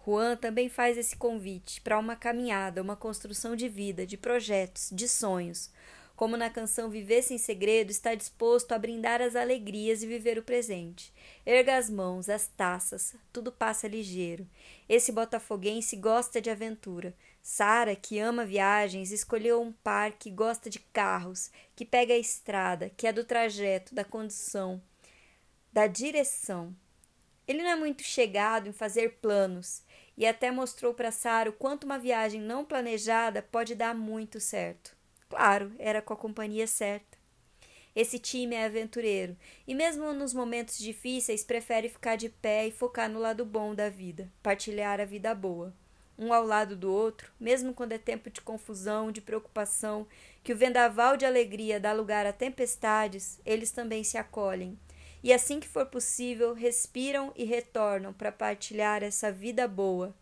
Juan 0.06 0.36
também 0.36 0.68
faz 0.68 0.96
esse 0.96 1.16
convite 1.16 1.80
para 1.80 1.98
uma 1.98 2.14
caminhada, 2.14 2.80
uma 2.80 2.94
construção 2.94 3.56
de 3.56 3.68
vida, 3.68 4.06
de 4.06 4.16
projetos, 4.16 4.90
de 4.92 5.08
sonhos 5.08 5.72
como 6.18 6.37
na 6.37 6.50
canção 6.50 6.90
Viver 6.90 7.22
Sem 7.22 7.38
Segredo, 7.38 7.92
está 7.92 8.12
disposto 8.12 8.72
a 8.72 8.78
brindar 8.78 9.22
as 9.22 9.37
alegrias 9.37 10.02
e 10.02 10.06
viver 10.08 10.37
o 10.37 10.42
presente. 10.42 11.14
Erga 11.46 11.76
as 11.76 11.88
mãos, 11.88 12.28
as 12.28 12.48
taças, 12.48 13.14
tudo 13.32 13.52
passa 13.52 13.87
ligeiro. 13.87 14.44
Esse 14.88 15.12
botafoguense 15.12 15.94
gosta 15.94 16.40
de 16.40 16.50
aventura. 16.50 17.14
Sara, 17.40 17.94
que 17.94 18.18
ama 18.18 18.44
viagens, 18.44 19.12
escolheu 19.12 19.62
um 19.62 19.70
par 19.70 20.10
que 20.10 20.28
gosta 20.28 20.68
de 20.68 20.80
carros, 20.80 21.52
que 21.76 21.84
pega 21.84 22.14
a 22.14 22.18
estrada, 22.18 22.90
que 22.96 23.06
é 23.06 23.12
do 23.12 23.22
trajeto, 23.22 23.94
da 23.94 24.02
condição, 24.02 24.82
da 25.72 25.87
direção. 25.87 26.75
Ele 27.46 27.62
não 27.62 27.70
é 27.70 27.76
muito 27.76 28.02
chegado 28.02 28.68
em 28.68 28.72
fazer 28.72 29.18
planos 29.20 29.84
e 30.16 30.26
até 30.26 30.50
mostrou 30.50 30.92
para 30.92 31.12
Sara 31.12 31.50
o 31.50 31.52
quanto 31.52 31.84
uma 31.84 31.96
viagem 31.96 32.40
não 32.40 32.64
planejada 32.64 33.40
pode 33.40 33.76
dar 33.76 33.94
muito 33.94 34.40
certo. 34.40 34.97
Claro, 35.28 35.73
era 35.78 36.00
com 36.00 36.14
a 36.14 36.16
companhia 36.16 36.66
certa. 36.66 37.18
Esse 37.94 38.18
time 38.18 38.54
é 38.54 38.64
aventureiro 38.64 39.37
e, 39.66 39.75
mesmo 39.75 40.12
nos 40.12 40.32
momentos 40.32 40.78
difíceis, 40.78 41.42
prefere 41.42 41.88
ficar 41.88 42.16
de 42.16 42.28
pé 42.28 42.66
e 42.66 42.70
focar 42.70 43.11
no 43.11 43.18
lado 43.18 43.44
bom 43.44 43.75
da 43.75 43.88
vida, 43.88 44.30
partilhar 44.42 45.00
a 45.00 45.04
vida 45.04 45.35
boa. 45.35 45.75
Um 46.16 46.32
ao 46.32 46.44
lado 46.44 46.76
do 46.76 46.92
outro, 46.92 47.30
mesmo 47.38 47.75
quando 47.75 47.92
é 47.92 47.99
tempo 47.99 48.30
de 48.30 48.40
confusão, 48.40 49.12
de 49.12 49.20
preocupação, 49.20 50.06
que 50.42 50.52
o 50.52 50.56
vendaval 50.56 51.16
de 51.16 51.25
alegria 51.26 51.78
dá 51.78 51.92
lugar 51.92 52.26
a 52.26 52.32
tempestades, 52.32 53.40
eles 53.44 53.70
também 53.70 54.02
se 54.02 54.16
acolhem. 54.16 54.78
E 55.23 55.32
assim 55.32 55.61
que 55.61 55.68
for 55.68 55.87
possível, 55.87 56.54
respiram 56.54 57.32
e 57.37 57.44
retornam 57.44 58.12
para 58.12 58.32
partilhar 58.32 59.02
essa 59.02 59.30
vida 59.30 59.66
boa, 59.68 60.14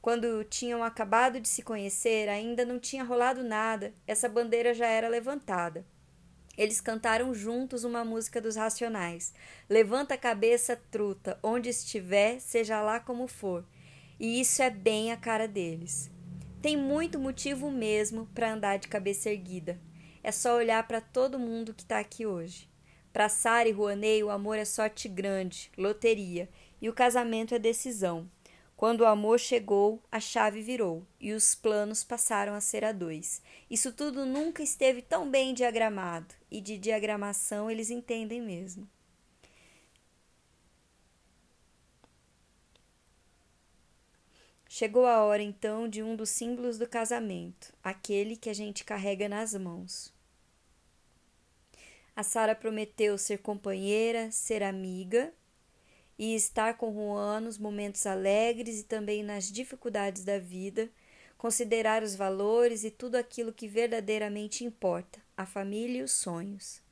quando 0.00 0.44
tinham 0.44 0.82
acabado 0.82 1.40
de 1.40 1.48
se 1.48 1.62
conhecer, 1.62 2.28
ainda 2.28 2.64
não 2.64 2.78
tinha 2.78 3.04
rolado 3.04 3.42
nada, 3.42 3.92
essa 4.06 4.28
bandeira 4.28 4.72
já 4.72 4.86
era 4.86 5.08
levantada. 5.08 5.84
Eles 6.56 6.80
cantaram 6.80 7.32
juntos 7.34 7.84
uma 7.84 8.04
música 8.04 8.40
dos 8.40 8.56
Racionais. 8.56 9.32
Levanta 9.68 10.14
a 10.14 10.18
cabeça, 10.18 10.80
truta, 10.90 11.38
onde 11.42 11.68
estiver, 11.68 12.40
seja 12.40 12.82
lá 12.82 13.00
como 13.00 13.26
for. 13.26 13.64
E 14.18 14.40
isso 14.40 14.62
é 14.62 14.68
bem 14.68 15.12
a 15.12 15.16
cara 15.16 15.46
deles. 15.46 16.10
Tem 16.60 16.76
muito 16.76 17.18
motivo 17.18 17.70
mesmo 17.70 18.26
para 18.34 18.52
andar 18.52 18.78
de 18.78 18.88
cabeça 18.88 19.30
erguida. 19.30 19.80
É 20.22 20.30
só 20.30 20.54
olhar 20.56 20.86
para 20.86 21.00
todo 21.00 21.38
mundo 21.38 21.72
que 21.72 21.82
está 21.82 21.98
aqui 21.98 22.26
hoje. 22.26 22.68
Para 23.12 23.30
Sara 23.30 23.68
e 23.68 23.72
Rouanet, 23.72 24.22
o 24.22 24.30
amor 24.30 24.58
é 24.58 24.64
sorte 24.64 25.08
grande, 25.08 25.70
loteria, 25.76 26.48
e 26.80 26.88
o 26.88 26.92
casamento 26.92 27.54
é 27.54 27.58
decisão. 27.58 28.28
Quando 28.80 29.02
o 29.02 29.06
amor 29.06 29.38
chegou, 29.38 30.02
a 30.10 30.18
chave 30.18 30.62
virou 30.62 31.06
e 31.20 31.34
os 31.34 31.54
planos 31.54 32.02
passaram 32.02 32.54
a 32.54 32.62
ser 32.62 32.82
a 32.82 32.92
dois. 32.92 33.42
Isso 33.68 33.92
tudo 33.92 34.24
nunca 34.24 34.62
esteve 34.62 35.02
tão 35.02 35.30
bem 35.30 35.52
diagramado, 35.52 36.34
e 36.50 36.62
de 36.62 36.78
diagramação 36.78 37.70
eles 37.70 37.90
entendem 37.90 38.40
mesmo. 38.40 38.88
Chegou 44.66 45.04
a 45.04 45.24
hora 45.24 45.42
então 45.42 45.86
de 45.86 46.02
um 46.02 46.16
dos 46.16 46.30
símbolos 46.30 46.78
do 46.78 46.88
casamento, 46.88 47.74
aquele 47.84 48.34
que 48.34 48.48
a 48.48 48.54
gente 48.54 48.82
carrega 48.82 49.28
nas 49.28 49.52
mãos. 49.52 50.10
A 52.16 52.22
Sara 52.22 52.54
prometeu 52.54 53.18
ser 53.18 53.40
companheira, 53.40 54.30
ser 54.30 54.62
amiga 54.62 55.34
e 56.20 56.34
estar 56.34 56.76
com 56.76 56.92
Juan 56.92 57.40
nos 57.40 57.56
momentos 57.56 58.04
alegres 58.04 58.80
e 58.80 58.84
também 58.84 59.22
nas 59.22 59.50
dificuldades 59.50 60.22
da 60.22 60.38
vida, 60.38 60.90
considerar 61.38 62.02
os 62.02 62.14
valores 62.14 62.84
e 62.84 62.90
tudo 62.90 63.14
aquilo 63.14 63.54
que 63.54 63.66
verdadeiramente 63.66 64.62
importa, 64.62 65.18
a 65.34 65.46
família 65.46 66.00
e 66.00 66.02
os 66.02 66.12
sonhos. 66.12 66.82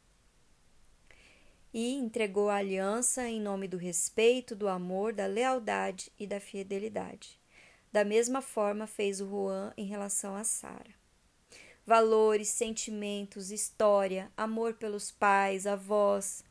E 1.74 1.92
entregou 1.92 2.48
a 2.48 2.56
aliança 2.56 3.28
em 3.28 3.38
nome 3.38 3.68
do 3.68 3.76
respeito, 3.76 4.56
do 4.56 4.66
amor, 4.66 5.12
da 5.12 5.26
lealdade 5.26 6.10
e 6.18 6.26
da 6.26 6.40
fidelidade. 6.40 7.38
Da 7.92 8.06
mesma 8.06 8.40
forma 8.40 8.86
fez 8.86 9.20
o 9.20 9.28
Juan 9.28 9.74
em 9.76 9.84
relação 9.84 10.36
a 10.36 10.42
Sara. 10.42 10.96
Valores, 11.84 12.48
sentimentos, 12.48 13.50
história, 13.50 14.32
amor 14.34 14.72
pelos 14.72 15.10
pais, 15.10 15.66
avós, 15.66 16.42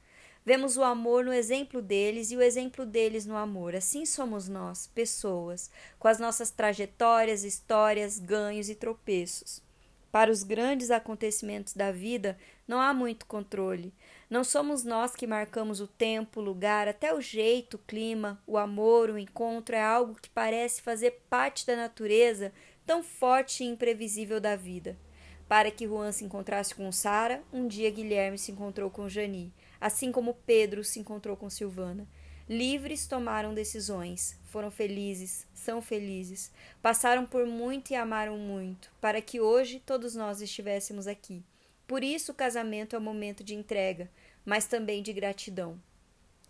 Vemos 0.48 0.77
o 0.77 0.82
amor 0.82 1.25
no 1.25 1.34
exemplo 1.34 1.82
deles 1.82 2.32
e 2.32 2.38
o 2.38 2.42
exemplo 2.42 2.86
deles 2.86 3.25
no 3.25 3.36
amor. 3.36 3.75
Assim 3.75 4.06
somos 4.06 4.48
nós, 4.48 4.88
pessoas, 4.88 5.70
com 6.00 6.08
as 6.08 6.20
nossas 6.20 6.50
trajetórias, 6.50 7.44
histórias, 7.44 8.18
ganhos 8.18 8.70
e 8.70 8.75
tropeços. 8.75 9.62
Para 10.10 10.32
os 10.32 10.44
grandes 10.44 10.89
acontecimentos 10.89 11.74
da 11.74 11.92
vida, 11.92 12.38
não 12.66 12.80
há 12.80 12.94
muito 12.94 13.25
controle. 13.25 13.94
Não 14.30 14.42
somos 14.42 14.86
nós 14.86 15.13
que 15.13 15.27
marcamos 15.27 15.82
o 15.82 15.86
tempo, 15.86 16.39
o 16.39 16.44
lugar, 16.44 16.88
até 16.88 17.13
o 17.13 17.20
jeito, 17.20 17.74
o 17.74 17.80
clima, 17.80 18.42
o 18.48 18.58
amor, 18.58 19.10
o 19.10 19.18
encontro 19.18 19.75
é 19.75 19.84
algo 19.84 20.16
que 20.16 20.30
parece 20.30 20.82
fazer 20.82 21.24
parte 21.30 21.68
da 21.68 21.75
natureza 21.75 22.54
tão 22.86 23.04
forte 23.04 23.66
e 23.66 23.68
imprevisível 23.68 24.39
da 24.39 24.56
vida. 24.56 24.98
Para 25.46 25.70
que 25.70 25.86
Juan 25.86 26.13
se 26.13 26.24
encontrasse 26.24 26.74
com 26.74 26.89
Sara, 26.89 27.44
um 27.51 27.68
dia 27.68 27.92
Guilherme 27.92 28.38
se 28.38 28.54
encontrou 28.54 28.89
com 28.89 29.10
Jani 29.10 29.54
assim 29.79 30.12
como 30.12 30.34
Pedro 30.46 30.84
se 30.84 31.00
encontrou 31.00 31.36
com 31.36 31.50
Silvana. 31.50 32.07
Livres 32.50 33.05
tomaram 33.07 33.53
decisões, 33.53 34.39
foram 34.46 34.72
felizes, 34.72 35.46
são 35.53 35.81
felizes, 35.81 36.51
passaram 36.81 37.25
por 37.25 37.46
muito 37.46 37.91
e 37.91 37.96
amaram 37.96 38.38
muito, 38.38 38.89
para 39.01 39.22
que 39.22 39.41
hoje 39.41 39.81
todos 39.86 40.15
nós 40.15 40.41
estivéssemos 40.41 41.07
aqui. 41.07 41.43
Por 41.86 42.03
isso 42.03 42.31
o 42.31 42.36
casamento 42.36 42.96
é 42.96 43.00
um 43.00 43.01
momento 43.01 43.43
de 43.43 43.53
entrega, 43.53 44.10
mas 44.46 44.65
também 44.65 45.03
de 45.03 45.12
gratidão. 45.12 45.77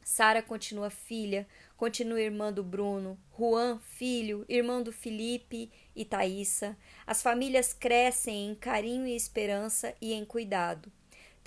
Sara 0.03 0.41
continua 0.41 0.89
filha, 0.89 1.45
continua 1.75 2.21
irmã 2.21 2.53
do 2.53 2.63
Bruno, 2.63 3.19
Juan, 3.37 3.77
filho, 3.79 4.45
irmão 4.47 4.81
do 4.81 4.91
Felipe 4.91 5.69
e 5.95 6.05
Thaisa. 6.05 6.77
As 7.05 7.21
famílias 7.21 7.73
crescem 7.73 8.51
em 8.51 8.55
carinho 8.55 9.05
e 9.05 9.15
esperança 9.15 9.93
e 9.99 10.13
em 10.13 10.23
cuidado. 10.23 10.89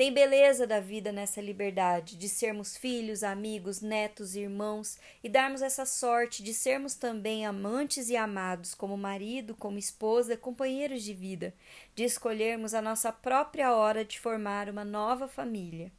Tem 0.00 0.10
beleza 0.10 0.66
da 0.66 0.80
vida 0.80 1.12
nessa 1.12 1.42
liberdade, 1.42 2.16
de 2.16 2.26
sermos 2.26 2.74
filhos, 2.74 3.22
amigos, 3.22 3.82
netos, 3.82 4.34
irmãos 4.34 4.96
e 5.22 5.28
darmos 5.28 5.60
essa 5.60 5.84
sorte 5.84 6.42
de 6.42 6.54
sermos 6.54 6.94
também 6.94 7.44
amantes 7.44 8.08
e 8.08 8.16
amados, 8.16 8.72
como 8.72 8.96
marido, 8.96 9.54
como 9.54 9.78
esposa, 9.78 10.38
companheiros 10.38 11.02
de 11.02 11.12
vida, 11.12 11.52
de 11.94 12.02
escolhermos 12.02 12.72
a 12.72 12.80
nossa 12.80 13.12
própria 13.12 13.74
hora 13.74 14.02
de 14.02 14.18
formar 14.18 14.70
uma 14.70 14.86
nova 14.86 15.28
família. 15.28 15.92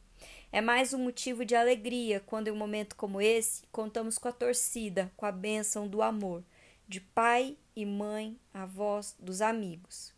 É 0.50 0.60
mais 0.60 0.92
um 0.92 0.98
motivo 0.98 1.44
de 1.44 1.54
alegria 1.54 2.18
quando, 2.26 2.48
em 2.48 2.50
um 2.50 2.56
momento 2.56 2.96
como 2.96 3.20
esse, 3.20 3.62
contamos 3.70 4.18
com 4.18 4.26
a 4.26 4.32
torcida, 4.32 5.12
com 5.16 5.26
a 5.26 5.30
bênção 5.30 5.86
do 5.86 6.02
amor, 6.02 6.42
de 6.88 7.00
pai 7.00 7.56
e 7.76 7.86
mãe, 7.86 8.36
avós, 8.52 9.14
dos 9.20 9.40
amigos. 9.40 10.12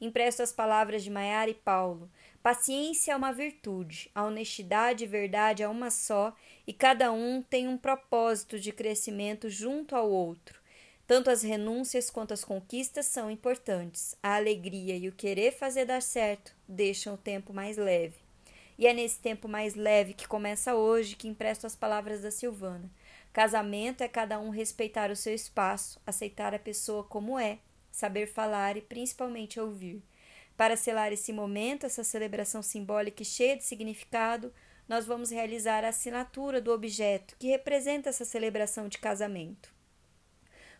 Empresto 0.00 0.42
as 0.42 0.52
palavras 0.52 1.02
de 1.02 1.10
Maiara 1.10 1.50
e 1.50 1.54
Paulo. 1.54 2.08
Paciência 2.42 3.12
é 3.12 3.16
uma 3.16 3.32
virtude, 3.32 4.10
a 4.14 4.24
honestidade 4.24 5.04
e 5.04 5.06
verdade 5.06 5.62
é 5.62 5.68
uma 5.68 5.90
só, 5.90 6.34
e 6.66 6.72
cada 6.72 7.10
um 7.10 7.42
tem 7.42 7.66
um 7.66 7.76
propósito 7.76 8.60
de 8.60 8.70
crescimento 8.70 9.50
junto 9.50 9.96
ao 9.96 10.08
outro. 10.08 10.60
Tanto 11.06 11.30
as 11.30 11.42
renúncias 11.42 12.10
quanto 12.10 12.34
as 12.34 12.44
conquistas 12.44 13.06
são 13.06 13.30
importantes. 13.30 14.14
A 14.22 14.36
alegria 14.36 14.96
e 14.96 15.08
o 15.08 15.12
querer 15.12 15.52
fazer 15.52 15.86
dar 15.86 16.02
certo 16.02 16.54
deixam 16.68 17.14
o 17.14 17.18
tempo 17.18 17.52
mais 17.52 17.76
leve. 17.76 18.16
E 18.78 18.86
é 18.86 18.92
nesse 18.92 19.18
tempo 19.18 19.48
mais 19.48 19.74
leve 19.74 20.14
que 20.14 20.28
começa 20.28 20.74
hoje 20.74 21.16
que 21.16 21.26
empresto 21.26 21.66
as 21.66 21.74
palavras 21.74 22.20
da 22.20 22.30
Silvana. 22.30 22.88
Casamento 23.32 24.02
é 24.02 24.08
cada 24.08 24.38
um 24.38 24.50
respeitar 24.50 25.10
o 25.10 25.16
seu 25.16 25.34
espaço, 25.34 26.00
aceitar 26.06 26.54
a 26.54 26.58
pessoa 26.58 27.02
como 27.02 27.38
é 27.38 27.58
saber 27.98 28.28
falar 28.28 28.76
e 28.76 28.80
principalmente 28.80 29.58
ouvir. 29.58 30.02
Para 30.56 30.76
selar 30.76 31.12
esse 31.12 31.32
momento, 31.32 31.84
essa 31.84 32.04
celebração 32.04 32.62
simbólica 32.62 33.22
e 33.22 33.26
cheia 33.26 33.56
de 33.56 33.64
significado, 33.64 34.52
nós 34.88 35.04
vamos 35.04 35.30
realizar 35.30 35.84
a 35.84 35.88
assinatura 35.88 36.60
do 36.60 36.72
objeto 36.72 37.36
que 37.38 37.48
representa 37.48 38.08
essa 38.08 38.24
celebração 38.24 38.88
de 38.88 38.98
casamento. 38.98 39.74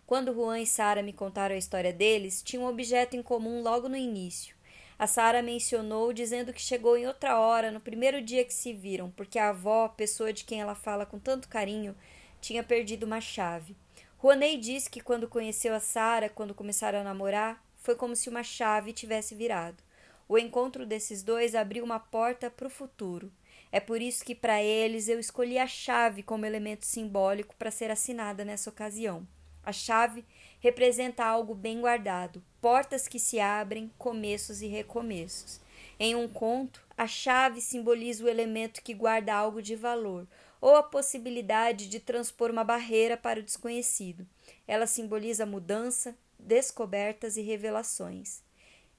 Quando 0.07 0.33
Juan 0.33 0.61
e 0.61 0.67
Sara 0.67 1.03
me 1.03 1.13
contaram 1.13 1.55
a 1.55 1.59
história 1.59 1.93
deles, 1.93 2.43
tinha 2.43 2.63
um 2.63 2.67
objeto 2.67 3.17
em 3.17 3.23
comum 3.23 3.63
logo 3.63 3.89
no 3.89 3.97
início. 3.97 4.57
A 4.99 5.07
Sara 5.07 5.43
mencionou 5.43 6.13
dizendo 6.13 6.53
que 6.53 6.63
chegou 6.63 6.97
em 6.97 7.07
outra 7.07 7.39
hora, 7.39 7.71
no 7.71 7.81
primeiro 7.81 8.23
dia 8.23 8.45
que 8.45 8.55
se 8.55 8.73
viram, 8.73 9.11
porque 9.11 9.39
a 9.39 9.51
avó, 9.51 9.89
pessoa 9.89 10.33
de 10.33 10.45
quem 10.45 10.61
ela 10.61 10.75
fala 10.75 11.05
com 11.05 11.19
tanto 11.19 11.49
carinho, 11.49 11.95
tinha 12.41 12.63
perdido 12.63 13.05
uma 13.05 13.21
chave. 13.21 13.77
Rouanet 14.19 14.59
disse 14.59 14.91
que 14.91 15.01
quando 15.01 15.29
conheceu 15.29 15.73
a 15.73 15.79
Sara, 15.79 16.29
quando 16.29 16.53
começaram 16.53 16.99
a 16.99 17.05
namorar, 17.05 17.63
foi 17.77 17.95
como 17.95 18.17
se 18.17 18.29
uma 18.29 18.43
chave 18.43 18.93
tivesse 18.93 19.33
virado. 19.33 19.81
O 20.29 20.37
encontro 20.37 20.85
desses 20.85 21.23
dois 21.23 21.55
abriu 21.55 21.85
uma 21.85 22.01
porta 22.01 22.51
para 22.51 22.67
o 22.67 22.71
futuro. 22.71 23.31
É 23.71 23.79
por 23.79 24.03
isso 24.03 24.25
que 24.25 24.35
para 24.35 24.61
eles 24.61 25.09
eu 25.09 25.21
escolhi 25.21 25.57
a 25.57 25.69
chave 25.69 26.25
como 26.25 26.45
elemento 26.45 26.85
simbólico 26.85 27.55
para 27.57 27.71
ser 27.71 27.93
assinada 27.93 28.45
nessa 28.45 28.69
ocasião. 28.71 29.25
A 29.63 29.73
chave 29.73 30.25
representa 30.59 31.25
algo 31.25 31.55
bem 31.55 31.81
guardado, 31.81 32.43
portas 32.61 33.07
que 33.07 33.21
se 33.21 33.39
abrem, 33.39 33.89
começos 33.97 34.63
e 34.63 34.67
recomeços. 34.67 35.61
Em 36.01 36.17
um 36.17 36.27
conto, 36.27 36.83
a 36.97 37.07
chave 37.07 37.61
simboliza 37.61 38.25
o 38.25 38.29
elemento 38.29 38.83
que 38.83 38.95
guarda 38.95 39.33
algo 39.33 39.63
de 39.63 39.77
valor, 39.77 40.27
ou 40.61 40.77
a 40.77 40.83
possibilidade 40.83 41.89
de 41.89 42.01
transpor 42.01 42.51
uma 42.51 42.65
barreira 42.65 43.17
para 43.17 43.41
o 43.41 43.43
desconhecido. 43.43 44.27
Ela 44.67 44.87
simboliza 44.87 45.47
mudança, 45.47 46.17
descobertas 46.39 47.37
e 47.37 47.43
revelações. 47.43 48.43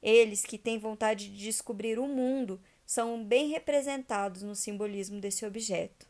Eles 0.01 0.43
que 0.43 0.57
têm 0.57 0.79
vontade 0.79 1.29
de 1.29 1.37
descobrir 1.37 1.99
o 1.99 2.07
mundo 2.07 2.59
são 2.85 3.23
bem 3.23 3.49
representados 3.49 4.41
no 4.41 4.55
simbolismo 4.55 5.19
desse 5.19 5.45
objeto. 5.45 6.07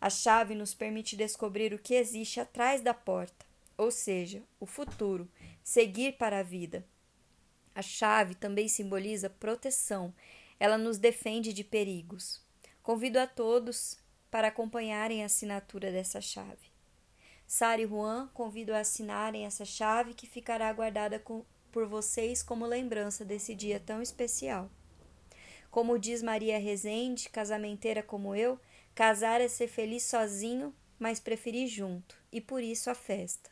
A 0.00 0.08
chave 0.08 0.54
nos 0.54 0.74
permite 0.74 1.16
descobrir 1.16 1.72
o 1.72 1.78
que 1.78 1.94
existe 1.94 2.40
atrás 2.40 2.80
da 2.80 2.94
porta, 2.94 3.46
ou 3.76 3.90
seja, 3.90 4.42
o 4.58 4.66
futuro, 4.66 5.28
seguir 5.62 6.12
para 6.16 6.40
a 6.40 6.42
vida. 6.42 6.84
A 7.74 7.82
chave 7.82 8.34
também 8.34 8.68
simboliza 8.68 9.30
proteção, 9.30 10.12
ela 10.58 10.78
nos 10.78 10.98
defende 10.98 11.52
de 11.52 11.64
perigos. 11.64 12.40
Convido 12.82 13.18
a 13.18 13.26
todos 13.26 13.96
para 14.32 14.48
acompanharem 14.48 15.22
a 15.22 15.26
assinatura 15.26 15.92
dessa 15.92 16.18
chave. 16.18 16.72
Sara 17.46 17.82
e 17.82 17.86
Juan 17.86 18.30
convido 18.32 18.72
a 18.72 18.78
assinarem 18.78 19.44
essa 19.44 19.66
chave 19.66 20.14
que 20.14 20.26
ficará 20.26 20.72
guardada 20.72 21.18
com, 21.18 21.44
por 21.70 21.86
vocês 21.86 22.42
como 22.42 22.64
lembrança 22.64 23.26
desse 23.26 23.54
dia 23.54 23.78
tão 23.78 24.00
especial. 24.00 24.70
Como 25.70 25.98
diz 25.98 26.22
Maria 26.22 26.58
Rezende, 26.58 27.28
casamenteira 27.28 28.02
como 28.02 28.34
eu, 28.34 28.58
casar 28.94 29.42
é 29.42 29.48
ser 29.48 29.68
feliz 29.68 30.04
sozinho, 30.04 30.74
mas 30.98 31.20
preferir 31.20 31.68
junto, 31.68 32.16
e 32.32 32.40
por 32.40 32.62
isso 32.62 32.88
a 32.88 32.94
festa. 32.94 33.50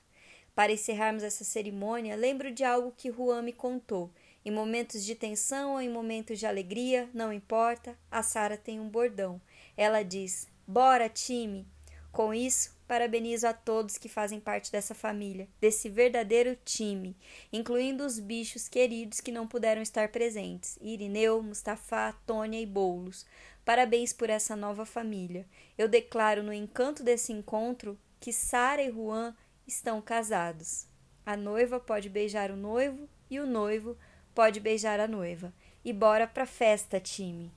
Para 0.55 0.73
encerrarmos 0.73 1.23
essa 1.23 1.45
cerimônia, 1.45 2.17
lembro 2.17 2.51
de 2.51 2.65
algo 2.65 2.95
que 2.97 3.13
Juan 3.13 3.43
me 3.43 3.53
contou. 3.53 4.11
Em 4.43 4.51
momentos 4.51 5.05
de 5.05 5.15
tensão 5.15 5.73
ou 5.73 5.81
em 5.81 5.91
momentos 5.91 6.39
de 6.39 6.47
alegria, 6.47 7.11
não 7.13 7.31
importa, 7.31 7.99
a 8.11 8.23
Sara 8.23 8.57
tem 8.57 8.81
um 8.81 8.89
bordão. 8.89 9.41
Ela 9.77 10.03
diz: 10.03 10.49
Bora, 10.73 11.09
time! 11.09 11.67
Com 12.13 12.33
isso, 12.33 12.79
parabenizo 12.87 13.45
a 13.45 13.53
todos 13.53 13.99
que 13.99 14.09
fazem 14.09 14.39
parte 14.39 14.71
dessa 14.71 14.95
família, 14.95 15.49
desse 15.61 15.89
verdadeiro 15.89 16.57
time, 16.65 17.17
incluindo 17.53 18.07
os 18.07 18.21
bichos 18.21 18.69
queridos 18.69 19.21
que 19.21 19.33
não 19.33 19.49
puderam 19.49 19.83
estar 19.83 20.11
presentes: 20.11 20.79
Irineu, 20.81 21.43
Mustafa, 21.43 22.15
Tônia 22.25 22.61
e 22.61 22.67
Boulos. 22.67 23.27
Parabéns 23.65 24.13
por 24.13 24.31
essa 24.31 24.55
nova 24.55 24.87
família. 24.87 25.45
Eu 25.77 25.89
declaro 25.89 26.41
no 26.41 26.53
encanto 26.53 27.03
desse 27.03 27.33
encontro 27.33 27.99
que 28.21 28.33
Sara 28.33 28.81
e 28.81 28.93
Juan 28.93 29.35
estão 29.67 30.01
casados. 30.01 30.87
A 31.27 31.37
noiva 31.37 31.81
pode 31.81 32.09
beijar 32.09 32.53
o 32.53 32.57
noivo 32.57 33.09
e 33.29 33.41
o 33.41 33.47
noivo 33.47 33.99
pode 34.33 34.61
beijar 34.61 35.01
a 35.01 35.09
noiva. 35.09 35.53
E 35.85 35.93
bora 35.93 36.29
pra 36.29 36.47
festa, 36.47 37.01
time! 37.01 37.51